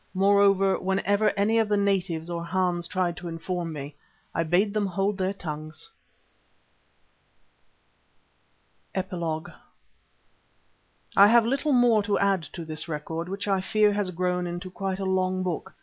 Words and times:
Moreover, 0.15 0.79
whenever 0.79 1.29
any 1.37 1.59
of 1.59 1.69
the 1.69 1.77
natives 1.77 2.27
or 2.27 2.43
Hans 2.43 2.87
tried 2.87 3.15
to 3.17 3.27
inform 3.27 3.71
me, 3.71 3.97
I 4.33 4.41
bade 4.41 4.73
them 4.73 4.87
hold 4.87 5.15
their 5.19 5.31
tongues. 5.31 5.91
EPILOGUE 8.95 9.53
I 11.15 11.27
have 11.27 11.45
little 11.45 11.71
more 11.73 12.01
to 12.01 12.17
add 12.17 12.41
to 12.53 12.65
this 12.65 12.87
record, 12.87 13.29
which 13.29 13.47
I 13.47 13.61
fear 13.61 13.93
has 13.93 14.09
grown 14.09 14.47
into 14.47 14.71
quite 14.71 14.97
a 14.99 15.05
long 15.05 15.43
book. 15.43 15.75